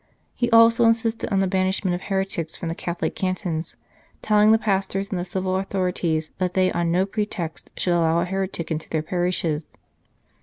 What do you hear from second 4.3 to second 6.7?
the pastors and the civil authorities that